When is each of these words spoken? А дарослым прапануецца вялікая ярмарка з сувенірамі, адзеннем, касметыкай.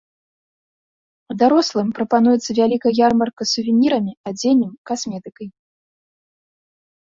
А 1.31 1.35
дарослым 1.41 1.91
прапануецца 1.99 2.51
вялікая 2.61 2.93
ярмарка 3.07 3.41
з 3.49 3.51
сувенірамі, 3.55 4.11
адзеннем, 4.33 4.73
касметыкай. 4.93 5.47